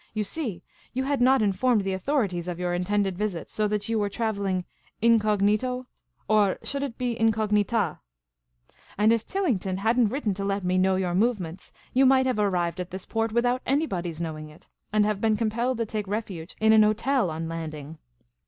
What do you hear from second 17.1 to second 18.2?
on landing."